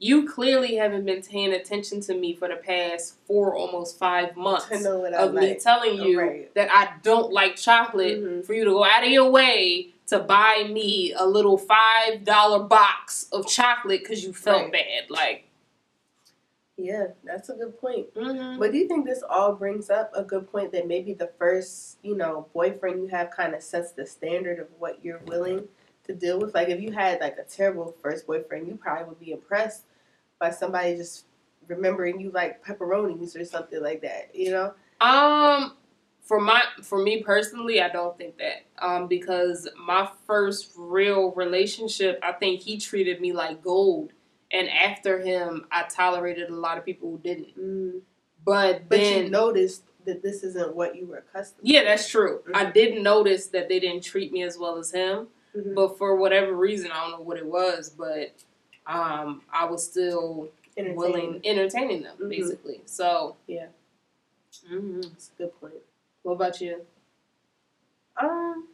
you 0.00 0.28
clearly 0.28 0.76
haven't 0.76 1.04
been 1.04 1.22
paying 1.22 1.52
attention 1.52 2.00
to 2.02 2.14
me 2.14 2.34
for 2.34 2.48
the 2.48 2.56
past 2.56 3.16
four, 3.26 3.54
almost 3.56 3.98
five 3.98 4.36
months 4.36 4.66
To 4.68 4.80
know 4.80 4.98
what 5.00 5.12
I 5.12 5.18
of 5.18 5.34
me 5.34 5.56
telling 5.56 6.00
you 6.00 6.20
Right. 6.20 6.54
that 6.54 6.70
I 6.72 6.94
don't 7.02 7.32
like 7.32 7.56
chocolate 7.56 8.22
Mhm. 8.22 8.46
for 8.46 8.54
you 8.54 8.64
to 8.64 8.70
go 8.70 8.84
out 8.84 9.02
of 9.04 9.10
your 9.10 9.30
way 9.30 9.92
to 10.06 10.20
buy 10.20 10.68
me 10.70 11.12
a 11.14 11.26
little 11.26 11.58
five 11.58 12.24
dollar 12.24 12.60
box 12.64 13.28
of 13.32 13.46
chocolate 13.48 14.00
because 14.00 14.22
you 14.24 14.32
felt 14.32 14.62
Right. 14.64 14.72
bad. 14.72 15.10
Like, 15.10 15.44
Yeah, 16.76 17.08
that's 17.24 17.48
a 17.48 17.54
good 17.54 17.76
point. 17.80 18.14
mhm. 18.14 18.56
But 18.56 18.70
do 18.70 18.78
you 18.78 18.86
think 18.86 19.04
this 19.04 19.24
all 19.28 19.52
brings 19.52 19.90
up 19.90 20.12
a 20.14 20.22
good 20.22 20.48
point 20.50 20.70
that 20.70 20.86
maybe 20.86 21.12
the 21.12 21.26
first, 21.36 21.98
you 22.04 22.14
know, 22.14 22.46
boyfriend 22.54 23.00
you 23.02 23.08
have 23.08 23.30
kind 23.32 23.52
of 23.52 23.64
sets 23.64 23.90
the 23.90 24.06
standard 24.06 24.60
of 24.60 24.68
what 24.78 25.04
you're 25.04 25.18
willing 25.26 25.66
to 26.04 26.14
deal 26.14 26.38
with? 26.38 26.54
Like, 26.54 26.68
if 26.68 26.80
you 26.80 26.92
had 26.92 27.20
like 27.20 27.36
a 27.36 27.42
terrible 27.42 27.96
first 28.00 28.28
boyfriend, 28.28 28.68
you 28.68 28.76
probably 28.76 29.06
would 29.08 29.18
be 29.18 29.32
impressed 29.32 29.82
by 30.38 30.50
somebody 30.50 30.96
just 30.96 31.24
remembering 31.66 32.20
you 32.20 32.30
like 32.30 32.64
pepperonis 32.64 33.38
or 33.38 33.44
something 33.44 33.82
like 33.82 34.02
that. 34.02 34.30
You 34.34 34.50
know? 34.52 34.74
Um, 35.00 35.74
for 36.22 36.40
my 36.40 36.62
for 36.82 37.02
me 37.02 37.22
personally, 37.22 37.80
I 37.80 37.88
don't 37.88 38.16
think 38.16 38.38
that. 38.38 38.64
Um, 38.78 39.08
because 39.08 39.68
my 39.84 40.08
first 40.26 40.72
real 40.76 41.32
relationship, 41.32 42.18
I 42.22 42.32
think 42.32 42.60
he 42.60 42.78
treated 42.78 43.20
me 43.20 43.32
like 43.32 43.62
gold, 43.62 44.12
and 44.50 44.68
after 44.68 45.20
him, 45.20 45.66
I 45.70 45.84
tolerated 45.84 46.50
a 46.50 46.54
lot 46.54 46.78
of 46.78 46.84
people 46.84 47.10
who 47.10 47.18
didn't. 47.18 47.58
Mm. 47.58 48.00
But 48.44 48.88
But 48.88 48.98
then, 48.98 49.24
you 49.24 49.30
noticed 49.30 49.84
that 50.06 50.22
this 50.22 50.42
isn't 50.42 50.74
what 50.74 50.96
you 50.96 51.06
were 51.06 51.18
accustomed. 51.18 51.66
yeah, 51.66 51.84
that's 51.84 52.08
true. 52.08 52.40
I 52.54 52.66
Mhm. 52.66 52.72
did 52.72 53.02
notice 53.02 53.48
that 53.48 53.68
they 53.68 53.78
didn't 53.78 54.04
treat 54.04 54.32
me 54.32 54.42
as 54.42 54.56
well 54.56 54.78
as 54.78 54.90
him. 54.90 55.28
Mhm. 55.54 55.74
But 55.74 55.98
for 55.98 56.16
whatever 56.16 56.54
reason, 56.54 56.90
I 56.90 57.00
don't 57.02 57.10
know 57.18 57.24
what 57.24 57.36
it 57.36 57.44
was, 57.46 57.90
but 57.90 58.32
um, 58.88 59.42
I 59.52 59.66
was 59.66 59.84
still 59.84 60.48
willing 60.76 61.40
entertaining 61.44 62.02
them 62.02 62.16
Mhm. 62.18 62.28
basically. 62.30 62.80
So 62.86 63.36
Yeah. 63.46 63.66
hmm 64.68 65.00
That's 65.02 65.30
a 65.38 65.42
good 65.42 65.60
point. 65.60 65.74
What 66.22 66.32
about 66.34 66.60
you? 66.60 66.84
Um, 68.16 68.68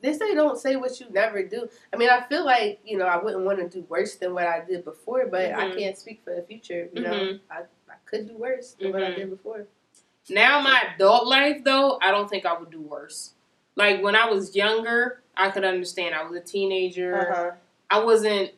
they 0.00 0.12
say 0.14 0.34
don't 0.34 0.58
say 0.58 0.74
what 0.76 0.98
you 0.98 1.06
never 1.10 1.42
do. 1.44 1.68
I 1.92 1.96
mean, 1.96 2.08
I 2.10 2.22
feel 2.22 2.44
like 2.44 2.80
you 2.84 2.96
know 2.98 3.06
I 3.06 3.22
wouldn't 3.22 3.44
want 3.44 3.58
to 3.58 3.68
do 3.68 3.82
worse 3.88 4.16
than 4.16 4.34
what 4.34 4.46
I 4.46 4.64
did 4.64 4.84
before, 4.84 5.26
but 5.26 5.52
I 5.52 5.68
Mhm. 5.68 5.76
can't 5.78 5.98
speak 5.98 6.22
for 6.24 6.34
the 6.34 6.42
future. 6.42 6.88
You 6.92 7.02
know, 7.02 7.14
Mhm. 7.14 7.40
I, 7.50 7.58
I 7.88 7.94
could 8.06 8.26
do 8.26 8.36
worse 8.36 8.72
than 8.74 8.92
what 8.92 9.02
I 9.02 9.10
Mhm. 9.10 9.16
did 9.16 9.30
before. 9.30 9.66
Now 10.28 10.60
my 10.60 10.82
adult 10.94 11.26
life 11.26 11.62
though, 11.62 11.98
I 12.00 12.10
don't 12.10 12.28
think 12.28 12.46
I 12.46 12.58
would 12.58 12.70
do 12.70 12.80
worse. 12.80 13.34
Like 13.76 14.02
when 14.02 14.16
I 14.16 14.28
was 14.30 14.56
younger, 14.56 15.22
I 15.36 15.50
could 15.50 15.64
understand. 15.64 16.14
I 16.14 16.24
was 16.24 16.36
a 16.36 16.40
teenager. 16.40 17.30
Uh-huh. 17.30 17.50
I 17.90 18.00
wasn't 18.02 18.52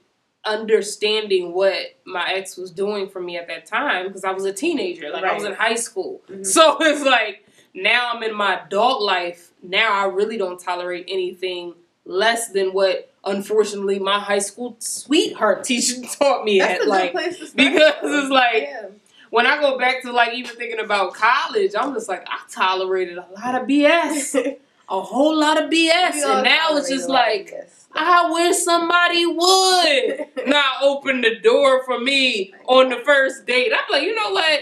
understanding 0.44 1.52
what 1.52 1.76
my 2.04 2.32
ex 2.32 2.56
was 2.56 2.70
doing 2.70 3.08
for 3.08 3.20
me 3.20 3.36
at 3.36 3.48
that 3.48 3.66
time 3.66 4.06
because 4.06 4.24
I 4.24 4.32
was 4.32 4.44
a 4.44 4.52
teenager. 4.52 5.10
Like 5.10 5.24
I 5.24 5.34
was 5.34 5.44
in 5.44 5.54
high 5.54 5.74
school. 5.74 6.22
Mhm. 6.28 6.46
So 6.46 6.76
it's 6.80 7.04
like 7.04 7.46
now 7.74 8.12
I'm 8.14 8.22
in 8.22 8.34
my 8.34 8.60
adult 8.64 9.02
life. 9.02 9.52
Now 9.62 9.92
I 9.92 10.06
really 10.06 10.36
don't 10.38 10.58
tolerate 10.60 11.04
anything 11.08 11.74
less 12.04 12.50
than 12.50 12.72
what 12.72 13.12
unfortunately 13.24 13.98
my 13.98 14.18
high 14.18 14.38
school 14.38 14.76
sweetheart 14.78 15.64
teacher 15.64 16.00
taught 16.18 16.44
me 16.44 16.58
That's 16.58 16.82
at 16.82 16.88
like 16.88 17.12
place 17.12 17.38
to 17.38 17.46
start. 17.46 17.56
because 17.72 17.94
it's 18.02 18.30
like 18.30 18.62
yeah. 18.62 18.86
when 19.30 19.46
I 19.46 19.60
go 19.60 19.78
back 19.78 20.02
to 20.02 20.12
like 20.12 20.32
even 20.34 20.56
thinking 20.56 20.80
about 20.80 21.14
college, 21.14 21.72
I'm 21.78 21.92
just 21.94 22.08
like 22.08 22.26
I 22.28 22.38
tolerated 22.50 23.18
a 23.18 23.26
lot 23.36 23.60
of 23.60 23.68
BS, 23.68 24.56
a 24.88 25.00
whole 25.00 25.38
lot 25.38 25.62
of 25.62 25.68
BS, 25.68 26.24
and 26.24 26.44
now 26.44 26.76
it's 26.76 26.88
just 26.88 27.08
a 27.08 27.12
lot 27.12 27.28
of 27.28 27.34
like 27.36 27.50
BS. 27.50 27.77
I 27.94 28.30
wish 28.30 28.56
somebody 28.58 29.26
would 29.26 30.46
not 30.48 30.82
open 30.82 31.20
the 31.20 31.36
door 31.40 31.84
for 31.84 31.98
me 32.00 32.52
on 32.66 32.88
the 32.90 32.96
first 33.04 33.46
date. 33.46 33.72
I'm 33.72 33.84
like, 33.90 34.02
you 34.02 34.14
know 34.14 34.30
what? 34.32 34.60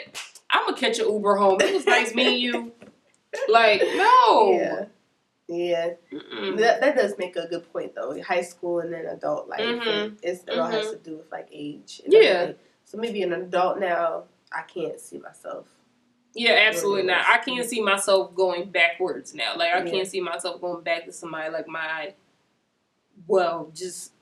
I'm 0.51 0.65
gonna 0.67 0.77
catch 0.77 0.99
an 0.99 1.09
Uber 1.09 1.37
home. 1.37 1.61
It 1.61 1.75
was 1.75 1.87
nice 1.87 2.15
meeting 2.15 2.39
you. 2.39 2.73
Like, 3.49 3.83
no. 3.97 4.53
Yeah. 4.53 4.85
Yeah, 5.49 5.91
Mm-mm. 6.13 6.57
that, 6.59 6.81
that 6.81 6.97
does 6.97 7.15
make 7.19 7.37
a 7.37 7.47
good 7.47 7.73
point 7.73 7.95
though. 7.95 8.21
High 8.21 8.41
school 8.43 8.81
and 8.81 8.93
then 8.93 9.07
adult 9.07 9.47
life, 9.49 9.61
Mhm. 9.61 9.87
and 9.87 10.19
it's, 10.21 10.43
it 10.43 10.59
all 10.59 10.67
has 10.67 10.87
Mhm. 10.87 10.91
to 10.91 10.97
do 10.99 11.17
with 11.19 11.31
like 11.31 11.49
age. 11.53 12.01
and 12.05 12.13
Yeah. 12.13 12.21
everything. 12.21 12.57
So 12.85 12.99
maybe 12.99 13.23
an 13.23 13.33
adult 13.33 13.79
now, 13.79 14.25
I 14.51 14.63
can't 14.63 14.99
see 15.01 15.19
myself. 15.19 15.67
Yeah, 16.35 16.53
absolutely 16.69 17.05
not. 17.05 17.27
I 17.29 17.39
can't 17.39 17.65
see 17.69 17.81
myself 17.81 18.35
going 18.35 18.71
backwards 18.71 19.35
now. 19.35 19.57
Like 19.57 19.73
I 19.73 19.85
Yeah. 19.85 19.91
can't 19.91 20.09
see 20.09 20.21
myself 20.21 20.61
going 20.61 20.83
back 20.83 21.05
to 21.05 21.13
somebody 21.13 21.49
like 21.51 21.69
my 21.69 22.15
well, 23.27 23.71
just 23.75 24.13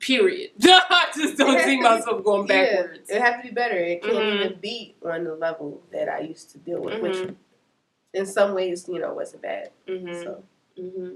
period. 0.00 0.50
I 0.62 1.06
just 1.16 1.36
don't 1.36 1.58
see 1.58 1.64
to 1.64 1.66
be- 1.78 1.80
myself 1.82 2.22
going 2.24 2.46
backwards. 2.46 3.08
Yeah, 3.10 3.16
it 3.16 3.22
have 3.22 3.42
to 3.42 3.48
be 3.48 3.54
better. 3.54 3.76
It 3.76 4.02
can't 4.02 4.14
Mhm. 4.14 4.44
even 4.44 4.58
be 4.60 4.94
on 5.04 5.24
the 5.24 5.34
level 5.34 5.82
that 5.92 6.08
I 6.08 6.20
used 6.20 6.50
to 6.52 6.58
deal 6.58 6.80
with, 6.80 7.00
which 7.02 7.16
Mhm. 7.16 7.34
in 8.14 8.24
some 8.26 8.54
ways, 8.54 8.88
you 8.88 8.98
know, 9.00 9.12
wasn't 9.14 9.42
bad. 9.42 9.70
Mhm. 9.88 10.22
So 10.22 10.42
hmm 10.76 11.10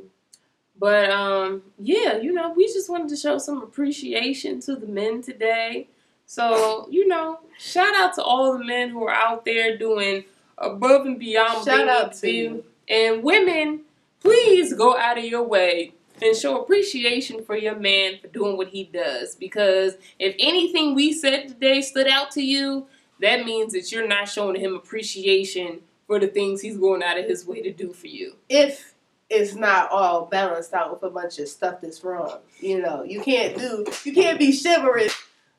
But 0.78 1.10
um, 1.10 1.62
yeah, 1.78 2.16
you 2.16 2.32
know, 2.32 2.50
we 2.56 2.66
just 2.66 2.88
wanted 2.90 3.08
to 3.10 3.16
show 3.16 3.38
some 3.38 3.62
appreciation 3.62 4.58
to 4.62 4.74
the 4.74 4.86
men 4.86 5.22
today. 5.22 5.86
So 6.26 6.88
you 6.90 7.06
know, 7.06 7.38
shout 7.58 7.94
out 7.94 8.14
to 8.14 8.22
all 8.22 8.56
the 8.58 8.64
men 8.64 8.88
who 8.88 9.04
are 9.04 9.14
out 9.14 9.44
there 9.44 9.76
doing 9.78 10.24
above 10.58 11.06
and 11.06 11.18
beyond. 11.18 11.64
shout 11.64 11.88
out 11.88 12.14
to 12.14 12.30
you. 12.30 12.64
And 12.88 13.22
women, 13.22 13.82
please 14.20 14.72
go 14.74 14.96
out 14.96 15.18
of 15.18 15.24
your 15.24 15.42
way 15.44 15.92
and 16.20 16.36
show 16.36 16.60
appreciation 16.60 17.44
for 17.44 17.56
your 17.56 17.76
man 17.76 18.18
for 18.20 18.28
doing 18.28 18.56
what 18.56 18.68
he 18.68 18.84
does. 18.84 19.34
Because 19.34 19.94
if 20.18 20.34
anything 20.38 20.94
we 20.94 21.12
said 21.12 21.48
today 21.48 21.80
stood 21.80 22.08
out 22.08 22.30
to 22.32 22.42
you, 22.42 22.86
that 23.20 23.44
means 23.44 23.72
that 23.72 23.90
you're 23.92 24.06
not 24.06 24.28
showing 24.28 24.60
him 24.60 24.74
appreciation 24.74 25.80
for 26.06 26.18
the 26.18 26.26
things 26.26 26.60
he's 26.60 26.76
going 26.76 27.02
out 27.02 27.18
of 27.18 27.26
his 27.26 27.46
way 27.46 27.62
to 27.62 27.72
do 27.72 27.92
for 27.92 28.08
you. 28.08 28.34
If 28.48 28.94
it's 29.30 29.54
not 29.54 29.90
all 29.90 30.26
balanced 30.26 30.74
out 30.74 30.92
with 30.92 31.02
a 31.02 31.10
bunch 31.10 31.38
of 31.38 31.48
stuff 31.48 31.80
that's 31.80 32.04
wrong, 32.04 32.38
you 32.60 32.82
know, 32.82 33.02
you 33.02 33.20
can't 33.22 33.56
do, 33.56 33.86
you 34.04 34.12
can't 34.12 34.38
be 34.38 34.56
chivalrous, 34.56 35.16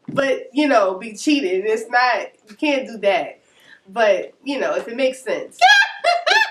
but 0.10 0.50
you 0.54 0.68
know, 0.68 0.96
be 0.96 1.16
cheated. 1.16 1.66
It's 1.66 1.90
not, 1.90 2.28
you 2.50 2.56
can't 2.56 2.88
do 2.88 2.98
that. 2.98 3.40
But 3.88 4.34
you 4.44 4.60
know, 4.60 4.76
if 4.76 4.88
it 4.88 4.96
makes 4.96 5.24
sense. 5.24 5.60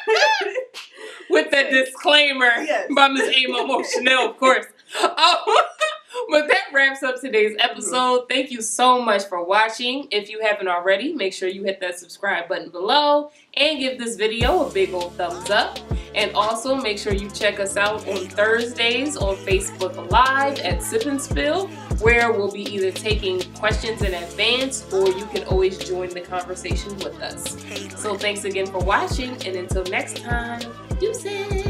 with 1.33 1.51
that 1.51 1.71
disclaimer 1.71 2.47
Yes. 2.63 2.89
by 2.95 3.09
Miss 3.09 3.35
Amo 3.49 3.83
Chanel, 3.95 4.31
of 4.31 4.37
course. 4.39 4.67
Um, 5.03 5.09
but 6.31 6.47
that 6.49 6.65
wraps 6.73 7.03
up 7.03 7.21
today's 7.21 7.57
episode. 7.59 8.29
Thank 8.29 8.51
you 8.51 8.61
so 8.63 9.01
much 9.03 9.25
for 9.25 9.43
watching. 9.45 10.07
If 10.11 10.31
you 10.31 10.41
haven't 10.43 10.69
already, 10.69 11.13
make 11.15 11.33
sure 11.33 11.49
you 11.49 11.65
hit 11.65 11.81
that 11.81 11.99
subscribe 11.99 12.49
button 12.49 12.71
below 12.71 13.31
and 13.55 13.79
give 13.79 13.99
this 13.99 14.17
video 14.17 14.67
a 14.69 14.73
big 14.73 14.93
old 14.93 15.15
thumbs 15.17 15.51
up. 15.51 15.79
And 16.15 16.31
also 16.35 16.75
make 16.75 16.99
sure 16.99 17.15
you 17.15 17.31
check 17.31 17.59
us 17.59 17.79
out 17.79 18.07
on 18.07 18.29
Thursdays 18.29 19.17
on 19.17 19.35
Facebook 19.37 20.11
Live 20.11 20.59
at 20.59 20.83
Sip 20.83 21.07
and 21.07 21.21
Spill, 21.21 21.71
where 22.03 22.33
we'll 22.33 22.51
be 22.51 22.63
either 22.63 22.91
taking 22.91 23.41
questions 23.55 24.03
in 24.03 24.13
advance 24.13 24.93
or 24.93 25.09
you 25.09 25.25
can 25.27 25.45
always 25.45 25.79
join 25.79 26.09
the 26.11 26.21
conversation 26.21 26.95
with 26.99 27.21
us. 27.23 27.57
So 28.01 28.17
thanks 28.17 28.45
again 28.45 28.67
for 28.67 28.79
watching, 28.79 29.31
and 29.47 29.57
until 29.57 29.85
next 29.85 30.19
time, 30.19 30.61
deuces! 30.99 31.62